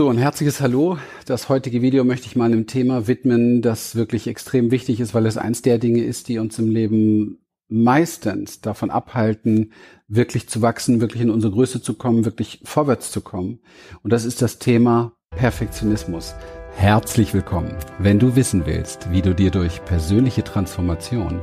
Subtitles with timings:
[0.00, 0.96] So, ein herzliches Hallo.
[1.26, 5.26] Das heutige Video möchte ich mal einem Thema widmen, das wirklich extrem wichtig ist, weil
[5.26, 9.74] es eins der Dinge ist, die uns im Leben meistens davon abhalten,
[10.08, 13.58] wirklich zu wachsen, wirklich in unsere Größe zu kommen, wirklich vorwärts zu kommen.
[14.02, 16.32] Und das ist das Thema Perfektionismus.
[16.76, 17.76] Herzlich willkommen.
[17.98, 21.42] Wenn du wissen willst, wie du dir durch persönliche Transformation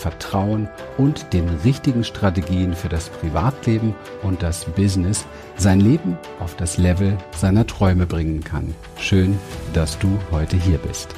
[0.00, 5.26] Vertrauen und den richtigen Strategien für das Privatleben und das Business
[5.56, 8.74] sein Leben auf das Level seiner Träume bringen kann.
[8.98, 9.38] Schön,
[9.74, 11.14] dass du heute hier bist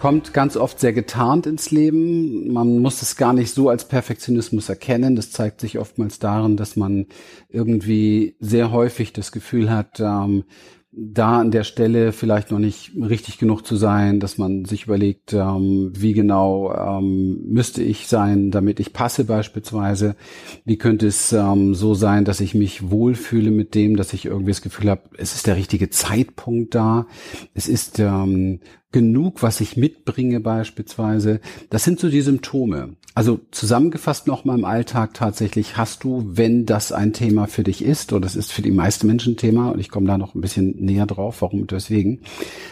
[0.00, 2.50] kommt ganz oft sehr getarnt ins Leben.
[2.50, 5.14] Man muss es gar nicht so als Perfektionismus erkennen.
[5.14, 7.04] Das zeigt sich oftmals darin, dass man
[7.50, 10.44] irgendwie sehr häufig das Gefühl hat, ähm,
[10.92, 15.32] da an der Stelle vielleicht noch nicht richtig genug zu sein, dass man sich überlegt,
[15.32, 20.16] ähm, wie genau ähm, müsste ich sein, damit ich passe beispielsweise.
[20.64, 24.50] Wie könnte es ähm, so sein, dass ich mich wohlfühle mit dem, dass ich irgendwie
[24.50, 27.06] das Gefühl habe, es ist der richtige Zeitpunkt da.
[27.54, 28.58] Es ist ähm,
[28.92, 31.40] genug, was ich mitbringe beispielsweise.
[31.68, 32.96] Das sind so die Symptome.
[33.14, 38.12] Also zusammengefasst nochmal im Alltag tatsächlich hast du, wenn das ein Thema für dich ist,
[38.12, 40.40] oder das ist für die meisten Menschen ein Thema, und ich komme da noch ein
[40.40, 42.20] bisschen näher drauf, warum und weswegen,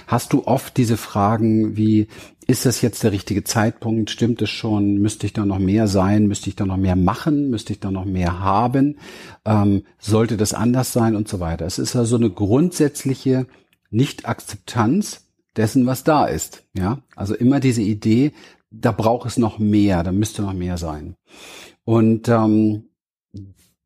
[0.07, 2.09] hast du oft diese Fragen wie,
[2.47, 4.11] ist das jetzt der richtige Zeitpunkt?
[4.11, 4.95] Stimmt es schon?
[4.95, 6.27] Müsste ich da noch mehr sein?
[6.27, 7.51] Müsste ich da noch mehr machen?
[7.51, 8.97] Müsste ich da noch mehr haben?
[9.45, 11.67] Ähm, sollte das anders sein und so weiter?
[11.67, 13.47] Es ist also eine grundsätzliche
[13.91, 15.28] Nicht-Akzeptanz
[15.59, 16.65] dessen, was da ist.
[16.75, 18.33] Ja, also immer diese Idee,
[18.71, 21.17] da braucht es noch mehr, da müsste noch mehr sein.
[21.85, 22.85] Und ähm,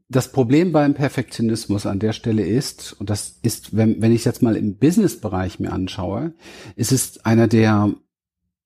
[0.09, 4.43] das Problem beim Perfektionismus an der Stelle ist, und das ist, wenn, wenn ich jetzt
[4.43, 6.35] mal im Business-Bereich mir anschaue,
[6.77, 7.95] ist es einer der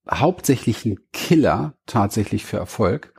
[0.09, 3.13] hauptsächlichen Killer tatsächlich für Erfolg,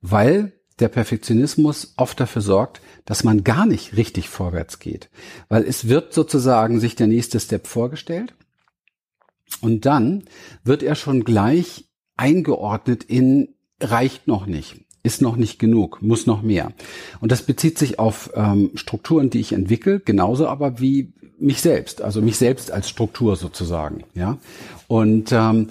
[0.00, 5.10] weil der Perfektionismus oft dafür sorgt, dass man gar nicht richtig vorwärts geht.
[5.48, 8.34] Weil es wird sozusagen sich der nächste Step vorgestellt
[9.60, 10.24] und dann
[10.64, 11.84] wird er schon gleich
[12.16, 13.48] eingeordnet in
[13.80, 16.72] reicht noch nicht, ist noch nicht genug, muss noch mehr.
[17.20, 22.02] Und das bezieht sich auf ähm, Strukturen, die ich entwickle, genauso aber wie mich selbst,
[22.02, 24.38] also mich selbst als Struktur sozusagen, ja.
[24.88, 25.68] Und ähm,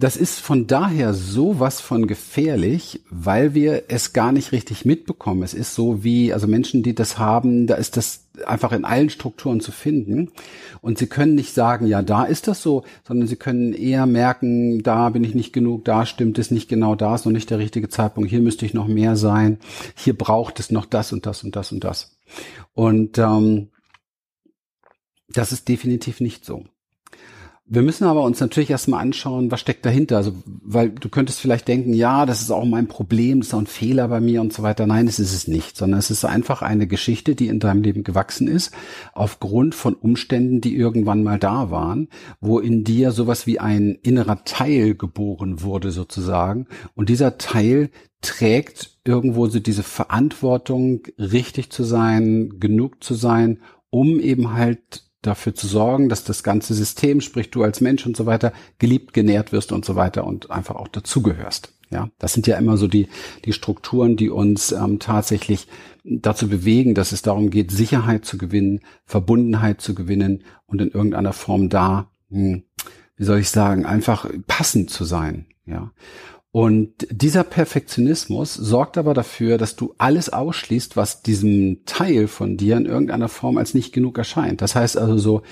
[0.00, 5.42] das ist von daher sowas von gefährlich, weil wir es gar nicht richtig mitbekommen.
[5.42, 9.10] Es ist so wie, also Menschen, die das haben, da ist das einfach in allen
[9.10, 10.32] Strukturen zu finden.
[10.80, 14.82] Und sie können nicht sagen, ja, da ist das so, sondern sie können eher merken,
[14.82, 17.58] da bin ich nicht genug, da stimmt es nicht genau, da ist noch nicht der
[17.58, 19.58] richtige Zeitpunkt, hier müsste ich noch mehr sein,
[19.94, 22.16] hier braucht es noch das und das und das und das.
[22.72, 23.68] Und ähm,
[25.28, 26.64] das ist definitiv nicht so.
[27.72, 30.16] Wir müssen aber uns natürlich erstmal anschauen, was steckt dahinter.
[30.16, 33.60] Also, weil du könntest vielleicht denken, ja, das ist auch mein Problem, das ist auch
[33.60, 34.88] ein Fehler bei mir und so weiter.
[34.88, 38.02] Nein, es ist es nicht, sondern es ist einfach eine Geschichte, die in deinem Leben
[38.02, 38.72] gewachsen ist,
[39.12, 42.08] aufgrund von Umständen, die irgendwann mal da waren,
[42.40, 46.66] wo in dir sowas wie ein innerer Teil geboren wurde sozusagen.
[46.96, 53.60] Und dieser Teil trägt irgendwo so diese Verantwortung, richtig zu sein, genug zu sein,
[53.90, 58.16] um eben halt dafür zu sorgen, dass das ganze System, sprich du als Mensch und
[58.16, 61.74] so weiter, geliebt, genährt wirst und so weiter und einfach auch dazugehörst.
[61.90, 63.08] Ja, das sind ja immer so die,
[63.44, 65.66] die Strukturen, die uns ähm, tatsächlich
[66.04, 71.32] dazu bewegen, dass es darum geht, Sicherheit zu gewinnen, Verbundenheit zu gewinnen und in irgendeiner
[71.32, 72.62] Form da, hm,
[73.16, 75.46] wie soll ich sagen, einfach passend zu sein.
[75.66, 75.92] Ja.
[76.52, 82.76] Und dieser Perfektionismus sorgt aber dafür, dass du alles ausschließt, was diesem Teil von dir
[82.76, 84.60] in irgendeiner Form als nicht genug erscheint.
[84.60, 85.42] Das heißt also so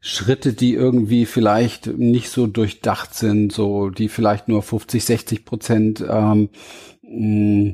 [0.00, 6.04] Schritte, die irgendwie vielleicht nicht so durchdacht sind, so die vielleicht nur 50, 60 Prozent
[6.08, 6.50] ähm,
[7.02, 7.72] mm,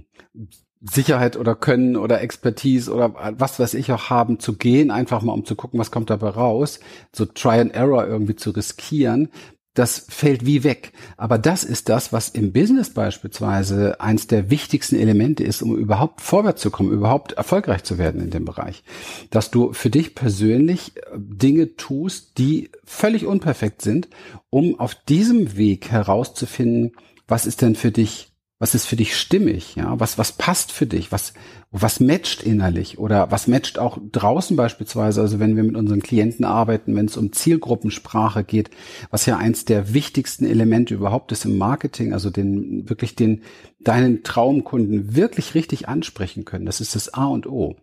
[0.81, 5.33] Sicherheit oder Können oder Expertise oder was weiß ich auch haben, zu gehen, einfach mal
[5.33, 6.81] um zu gucken, was kommt dabei raus,
[7.13, 9.29] so Try and Error irgendwie zu riskieren,
[9.75, 10.93] das fällt wie weg.
[11.17, 16.21] Aber das ist das, was im Business beispielsweise eins der wichtigsten Elemente ist, um überhaupt
[16.21, 18.83] vorwärts zu kommen, überhaupt erfolgreich zu werden in dem Bereich.
[19.31, 24.09] Dass du für dich persönlich äh, Dinge tust, die völlig unperfekt sind,
[24.51, 26.93] um auf diesem Weg herauszufinden,
[27.29, 28.28] was ist denn für dich
[28.61, 29.77] Was ist für dich stimmig?
[29.77, 31.13] Ja, was, was passt für dich?
[31.13, 31.33] Was,
[31.71, 32.99] was matcht innerlich?
[32.99, 35.21] Oder was matcht auch draußen beispielsweise?
[35.21, 38.71] Also wenn wir mit unseren Klienten arbeiten, wenn es um Zielgruppensprache geht,
[39.11, 43.43] was ja eins der wichtigsten Elemente überhaupt ist im Marketing, also den, wirklich den,
[43.79, 46.67] deinen Traumkunden wirklich richtig ansprechen können.
[46.67, 47.77] Das ist das A und O.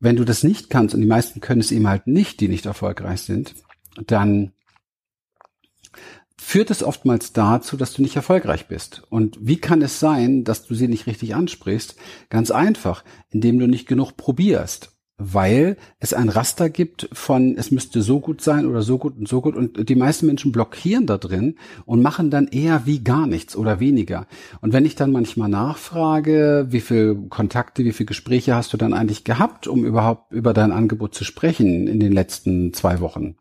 [0.00, 2.64] Wenn du das nicht kannst, und die meisten können es eben halt nicht, die nicht
[2.64, 3.54] erfolgreich sind,
[4.06, 4.52] dann
[6.46, 9.02] führt es oftmals dazu, dass du nicht erfolgreich bist.
[9.10, 11.96] Und wie kann es sein, dass du sie nicht richtig ansprichst?
[12.30, 14.92] Ganz einfach, indem du nicht genug probierst.
[15.18, 19.26] Weil es ein Raster gibt von, es müsste so gut sein oder so gut und
[19.26, 19.56] so gut.
[19.56, 23.80] Und die meisten Menschen blockieren da drin und machen dann eher wie gar nichts oder
[23.80, 24.28] weniger.
[24.60, 28.94] Und wenn ich dann manchmal nachfrage, wie viel Kontakte, wie viele Gespräche hast du dann
[28.94, 33.34] eigentlich gehabt, um überhaupt über dein Angebot zu sprechen in den letzten zwei Wochen?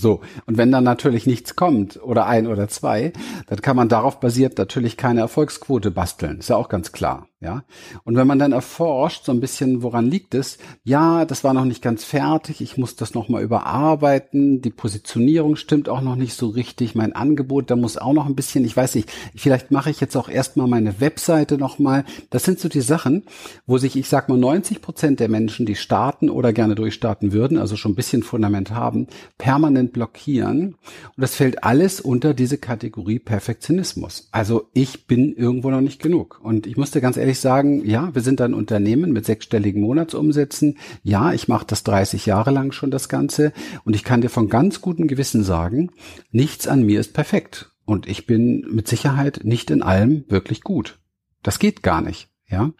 [0.00, 3.12] So, und wenn dann natürlich nichts kommt oder ein oder zwei,
[3.46, 6.38] dann kann man darauf basiert natürlich keine Erfolgsquote basteln.
[6.38, 7.26] Ist ja auch ganz klar.
[7.40, 7.62] Ja.
[8.02, 10.58] Und wenn man dann erforscht, so ein bisschen, woran liegt es?
[10.82, 12.60] Ja, das war noch nicht ganz fertig.
[12.60, 14.60] Ich muss das nochmal überarbeiten.
[14.60, 16.96] Die Positionierung stimmt auch noch nicht so richtig.
[16.96, 20.16] Mein Angebot, da muss auch noch ein bisschen, ich weiß nicht, vielleicht mache ich jetzt
[20.16, 22.04] auch erstmal meine Webseite nochmal.
[22.30, 23.22] Das sind so die Sachen,
[23.66, 27.56] wo sich, ich sag mal, 90 Prozent der Menschen, die starten oder gerne durchstarten würden,
[27.56, 29.06] also schon ein bisschen Fundament haben,
[29.38, 30.74] permanent blockieren.
[30.74, 34.28] Und das fällt alles unter diese Kategorie Perfektionismus.
[34.32, 36.40] Also ich bin irgendwo noch nicht genug.
[36.42, 40.78] Und ich musste ganz ehrlich ehrlich sagen, ja, wir sind ein Unternehmen mit sechsstelligen Monatsumsätzen.
[41.02, 43.52] Ja, ich mache das 30 Jahre lang schon das Ganze
[43.84, 45.90] und ich kann dir von ganz gutem Gewissen sagen,
[46.30, 51.00] nichts an mir ist perfekt und ich bin mit Sicherheit nicht in allem wirklich gut.
[51.42, 52.72] Das geht gar nicht, ja.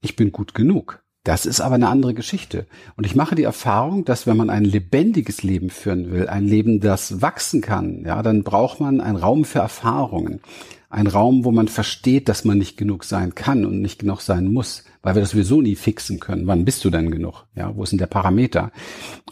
[0.00, 1.02] Ich bin gut genug.
[1.24, 2.66] Das ist aber eine andere Geschichte.
[2.96, 6.80] Und ich mache die Erfahrung, dass wenn man ein lebendiges Leben führen will, ein Leben,
[6.80, 10.40] das wachsen kann, ja, dann braucht man einen Raum für Erfahrungen
[10.92, 14.52] ein Raum, wo man versteht, dass man nicht genug sein kann und nicht genug sein
[14.52, 16.46] muss, weil wir das sowieso nie fixen können.
[16.46, 17.46] Wann bist du denn genug?
[17.54, 18.72] Ja, wo ist denn der Parameter?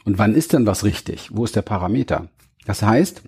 [0.05, 1.29] Und wann ist denn was richtig?
[1.33, 2.31] Wo ist der Parameter?
[2.65, 3.23] Das heißt,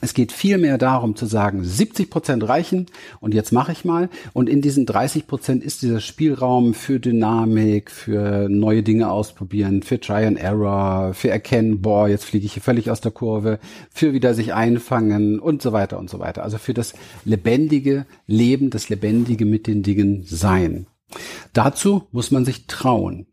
[0.00, 2.86] es geht viel mehr darum zu sagen, 70 Prozent reichen
[3.20, 4.08] und jetzt mache ich mal.
[4.32, 10.00] Und in diesen 30 Prozent ist dieser Spielraum für Dynamik, für neue Dinge ausprobieren, für
[10.00, 13.58] Try and Error, für erkennen, boah, jetzt fliege ich hier völlig aus der Kurve,
[13.90, 16.42] für wieder sich einfangen und so weiter und so weiter.
[16.42, 16.94] Also für das
[17.24, 20.86] lebendige Leben, das lebendige mit den Dingen sein.
[21.52, 23.26] Dazu muss man sich trauen.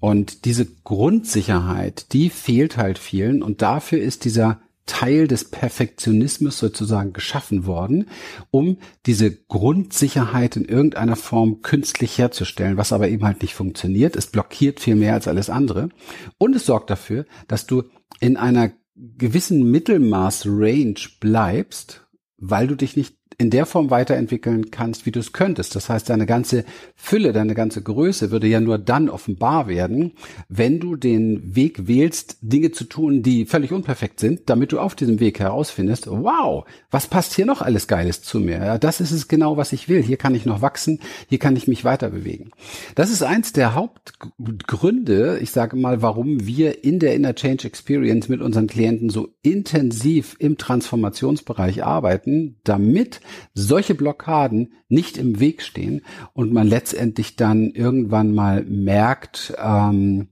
[0.00, 7.12] Und diese Grundsicherheit, die fehlt halt vielen und dafür ist dieser Teil des Perfektionismus sozusagen
[7.12, 8.08] geschaffen worden,
[8.50, 14.16] um diese Grundsicherheit in irgendeiner Form künstlich herzustellen, was aber eben halt nicht funktioniert.
[14.16, 15.90] Es blockiert viel mehr als alles andere.
[16.38, 17.84] Und es sorgt dafür, dass du
[18.18, 22.06] in einer gewissen Mittelmaß-Range bleibst,
[22.36, 25.74] weil du dich nicht in der Form weiterentwickeln kannst, wie du es könntest.
[25.74, 30.12] Das heißt, deine ganze Fülle, deine ganze Größe würde ja nur dann offenbar werden,
[30.50, 34.94] wenn du den Weg wählst, Dinge zu tun, die völlig unperfekt sind, damit du auf
[34.94, 38.58] diesem Weg herausfindest, wow, was passt hier noch alles Geiles zu mir?
[38.58, 40.02] Ja, das ist es genau, was ich will.
[40.02, 42.50] Hier kann ich noch wachsen, hier kann ich mich weiter bewegen.
[42.94, 48.28] Das ist eins der Hauptgründe, ich sage mal, warum wir in der Inner Change Experience
[48.28, 53.22] mit unseren Klienten so intensiv im Transformationsbereich arbeiten, damit
[53.54, 60.28] solche Blockaden nicht im Weg stehen und man letztendlich dann irgendwann mal merkt, ähm,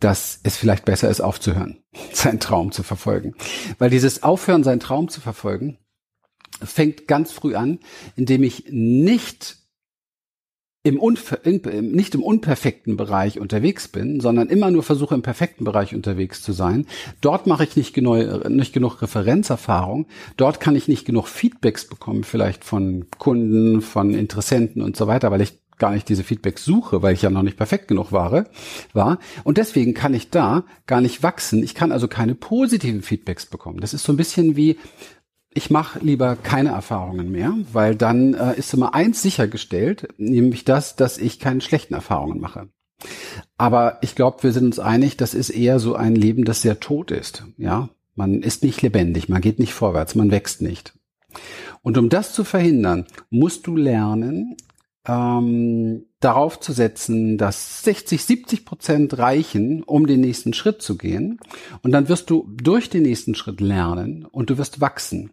[0.00, 1.82] dass es vielleicht besser ist, aufzuhören,
[2.12, 3.34] seinen Traum zu verfolgen.
[3.78, 5.78] Weil dieses Aufhören, seinen Traum zu verfolgen,
[6.62, 7.78] fängt ganz früh an,
[8.16, 9.59] indem ich nicht
[10.82, 15.64] im Unver in, nicht im unperfekten Bereich unterwegs bin, sondern immer nur versuche im perfekten
[15.64, 16.86] Bereich unterwegs zu sein.
[17.20, 20.06] Dort mache ich nicht, genug, nicht genug Referenzerfahrung.
[20.38, 25.30] Dort kann ich nicht genug Feedbacks bekommen, vielleicht von Kunden, von Interessenten und so weiter,
[25.30, 28.46] weil ich gar nicht diese Feedbacks suche, weil ich ja noch nicht perfekt genug war,
[28.92, 29.18] war.
[29.44, 31.62] Und deswegen kann ich da gar nicht wachsen.
[31.62, 33.80] Ich kann also keine positiven Feedbacks bekommen.
[33.80, 34.78] Das ist so ein bisschen wie,
[35.52, 40.96] ich mache lieber keine Erfahrungen mehr, weil dann äh, ist immer eins sichergestellt, nämlich das,
[40.96, 42.68] dass ich keine schlechten Erfahrungen mache.
[43.56, 46.80] Aber ich glaube, wir sind uns einig, das ist eher so ein Leben, das sehr
[46.80, 47.44] tot ist.
[47.56, 50.94] Ja, man ist nicht lebendig, man geht nicht vorwärts, man wächst nicht.
[51.82, 54.56] Und um das zu verhindern, musst du lernen,
[55.06, 61.40] ähm, darauf zu setzen, dass 60, 70 Prozent reichen, um den nächsten Schritt zu gehen.
[61.82, 65.30] Und dann wirst du durch den nächsten Schritt lernen und du wirst wachsen.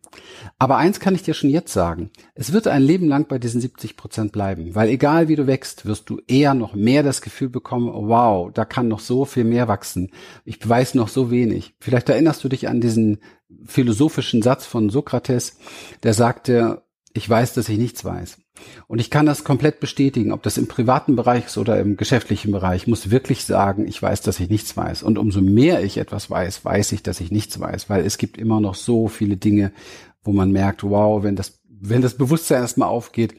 [0.57, 2.09] Aber eins kann ich dir schon jetzt sagen.
[2.35, 5.85] Es wird ein Leben lang bei diesen 70 Prozent bleiben, weil egal wie du wächst,
[5.85, 9.67] wirst du eher noch mehr das Gefühl bekommen, wow, da kann noch so viel mehr
[9.67, 10.11] wachsen.
[10.45, 11.75] Ich weiß noch so wenig.
[11.79, 13.19] Vielleicht erinnerst du dich an diesen
[13.65, 15.57] philosophischen Satz von Sokrates,
[16.03, 18.37] der sagte, ich weiß, dass ich nichts weiß.
[18.87, 22.51] Und ich kann das komplett bestätigen, ob das im privaten Bereich ist oder im geschäftlichen
[22.51, 22.83] Bereich.
[22.83, 25.03] Ich muss wirklich sagen, ich weiß, dass ich nichts weiß.
[25.03, 28.37] Und umso mehr ich etwas weiß, weiß ich, dass ich nichts weiß, weil es gibt
[28.37, 29.71] immer noch so viele Dinge,
[30.23, 33.35] wo man merkt, wow, wenn das, wenn das Bewusstsein erstmal aufgeht,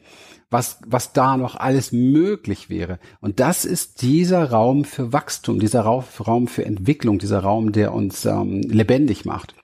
[0.49, 2.99] was, was da noch alles möglich wäre.
[3.21, 8.25] Und das ist dieser Raum für Wachstum, dieser Raum für Entwicklung, dieser Raum, der uns
[8.25, 9.55] ähm, lebendig macht.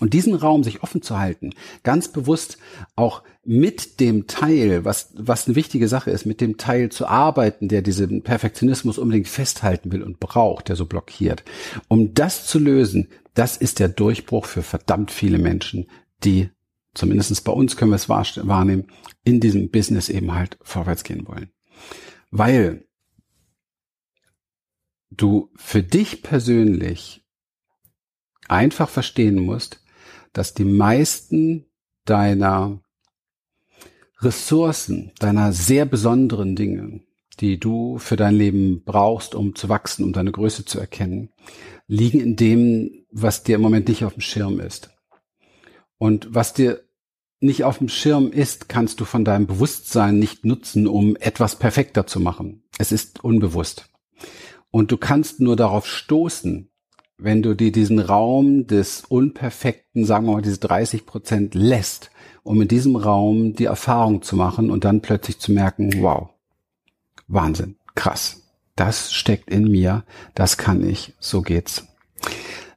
[0.00, 1.50] Und diesen Raum sich offen zu halten,
[1.82, 2.58] ganz bewusst
[2.96, 7.68] auch mit dem Teil, was, was eine wichtige Sache ist, mit dem Teil zu arbeiten,
[7.68, 11.44] der diesen Perfektionismus unbedingt festhalten will und braucht, der so blockiert.
[11.88, 15.86] Um das zu lösen, das ist der Durchbruch für verdammt viele Menschen,
[16.24, 16.50] die,
[16.94, 18.86] zumindestens bei uns können wir es wahrnehmen,
[19.24, 21.50] in diesem Business eben halt vorwärts gehen wollen.
[22.30, 22.86] Weil
[25.10, 27.24] du für dich persönlich
[28.48, 29.81] einfach verstehen musst,
[30.32, 31.66] dass die meisten
[32.04, 32.80] deiner
[34.20, 37.00] Ressourcen, deiner sehr besonderen Dinge,
[37.40, 41.30] die du für dein Leben brauchst, um zu wachsen, um deine Größe zu erkennen,
[41.86, 44.90] liegen in dem, was dir im Moment nicht auf dem Schirm ist.
[45.98, 46.82] Und was dir
[47.40, 52.06] nicht auf dem Schirm ist, kannst du von deinem Bewusstsein nicht nutzen, um etwas perfekter
[52.06, 52.62] zu machen.
[52.78, 53.88] Es ist unbewusst.
[54.70, 56.70] Und du kannst nur darauf stoßen,
[57.18, 62.10] wenn du dir diesen Raum des Unperfekten, sagen wir mal, diese 30 Prozent lässt,
[62.42, 66.30] um in diesem Raum die Erfahrung zu machen und dann plötzlich zu merken, wow,
[67.28, 68.42] Wahnsinn, krass,
[68.76, 70.04] das steckt in mir,
[70.34, 71.86] das kann ich, so geht's.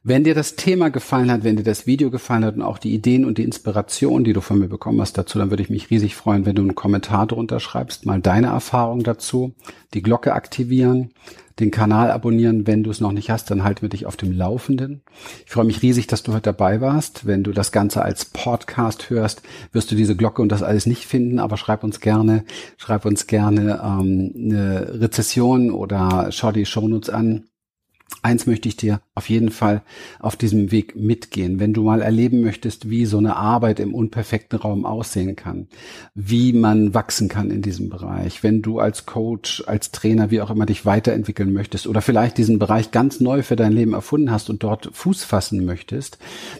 [0.08, 2.94] Wenn dir das Thema gefallen hat, wenn dir das Video gefallen hat und auch die
[2.94, 5.90] Ideen und die Inspiration, die du von mir bekommen hast dazu, dann würde ich mich
[5.90, 9.56] riesig freuen, wenn du einen Kommentar drunter schreibst, mal deine Erfahrung dazu,
[9.94, 11.10] die Glocke aktivieren,
[11.58, 12.68] den Kanal abonnieren.
[12.68, 15.02] Wenn du es noch nicht hast, dann halten wir dich auf dem Laufenden.
[15.44, 17.26] Ich freue mich riesig, dass du heute dabei warst.
[17.26, 21.04] Wenn du das Ganze als Podcast hörst, wirst du diese Glocke und das alles nicht
[21.04, 22.44] finden, aber schreib uns gerne,
[22.76, 27.46] schreib uns gerne ähm, eine Rezession oder schau die Shownotes an
[28.22, 29.82] Eins möchte ich dir auf jeden Fall
[30.20, 31.58] auf diesem Weg mitgehen.
[31.58, 35.68] Wenn du mal erleben möchtest, wie so eine Arbeit im unperfekten Raum aussehen kann,
[36.14, 40.50] wie man wachsen kann in diesem Bereich, wenn du als Coach, als Trainer, wie auch
[40.50, 44.50] immer dich weiterentwickeln möchtest oder vielleicht diesen Bereich ganz neu für dein Leben erfunden hast
[44.50, 46.18] und dort Fuß fassen möchtest,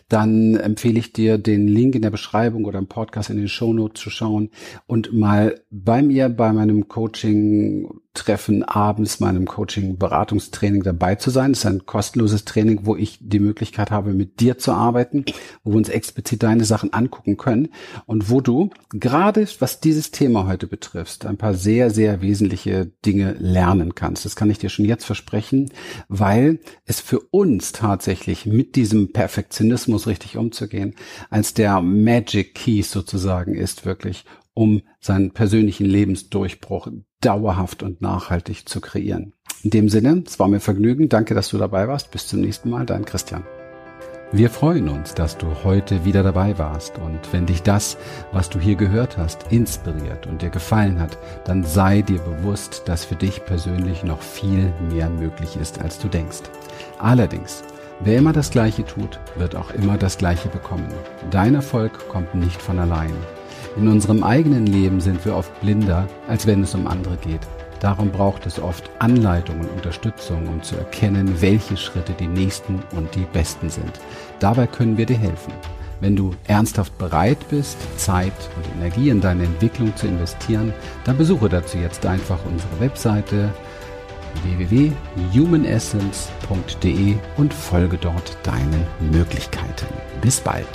[0.08, 3.72] dann empfehle ich dir, den Link in der Beschreibung oder im Podcast in den Show
[3.72, 4.50] Notes zu schauen
[4.86, 11.52] und mal bei mir bei meinem Coaching Treffen abends meinem Coaching-Beratungstraining dabei zu sein.
[11.52, 15.24] Das ist ein kostenloses Training, wo ich die Möglichkeit habe, mit dir zu arbeiten,
[15.62, 17.68] wo wir uns explizit deine Sachen angucken können
[18.06, 23.36] und wo du gerade, was dieses Thema heute betrifft, ein paar sehr, sehr wesentliche Dinge
[23.38, 24.24] lernen kannst.
[24.24, 25.70] Das kann ich dir schon jetzt versprechen,
[26.08, 30.94] weil es für uns tatsächlich mit diesem Perfektionismus richtig umzugehen,
[31.30, 34.24] als der Magic Keys sozusagen ist wirklich,
[34.56, 36.88] um seinen persönlichen Lebensdurchbruch
[37.20, 39.34] dauerhaft und nachhaltig zu kreieren.
[39.62, 41.08] In dem Sinne, es war mir Vergnügen.
[41.08, 42.10] Danke, dass du dabei warst.
[42.10, 43.44] Bis zum nächsten Mal, dein Christian.
[44.32, 47.96] Wir freuen uns, dass du heute wieder dabei warst und wenn dich das,
[48.32, 53.04] was du hier gehört hast, inspiriert und dir gefallen hat, dann sei dir bewusst, dass
[53.04, 56.42] für dich persönlich noch viel mehr möglich ist, als du denkst.
[56.98, 57.62] Allerdings,
[58.00, 60.88] wer immer das Gleiche tut, wird auch immer das Gleiche bekommen.
[61.30, 63.14] Dein Erfolg kommt nicht von allein.
[63.76, 67.40] In unserem eigenen Leben sind wir oft blinder, als wenn es um andere geht.
[67.80, 73.14] Darum braucht es oft Anleitung und Unterstützung, um zu erkennen, welche Schritte die nächsten und
[73.14, 74.00] die besten sind.
[74.38, 75.52] Dabei können wir dir helfen.
[76.00, 80.72] Wenn du ernsthaft bereit bist, Zeit und Energie in deine Entwicklung zu investieren,
[81.04, 83.52] dann besuche dazu jetzt einfach unsere Webseite
[84.42, 89.86] www.humanessence.de und folge dort deinen Möglichkeiten.
[90.20, 90.66] Bis bald.